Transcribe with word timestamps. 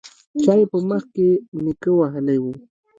چا 0.43 0.53
يې 0.59 0.65
په 0.71 0.77
مخ 0.89 1.03
کې 1.13 1.27
نيکه 1.63 1.91
وهلی 1.95 2.37
و. 2.41 2.45